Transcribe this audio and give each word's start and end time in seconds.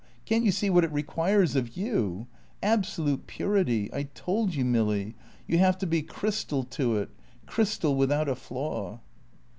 Can't 0.25 0.43
you 0.43 0.51
see 0.51 0.71
what 0.71 0.83
it 0.83 0.91
requires 0.91 1.55
of 1.55 1.77
you? 1.77 2.25
Absolute 2.63 3.27
purity. 3.27 3.87
I 3.93 4.09
told 4.15 4.55
you, 4.55 4.65
Milly. 4.65 5.13
You 5.47 5.59
have 5.59 5.77
to 5.77 5.85
be 5.85 6.01
crystal 6.01 6.63
to 6.63 6.97
it 6.97 7.11
crystal 7.45 7.95
without 7.95 8.27
a 8.27 8.33
flaw." 8.33 8.99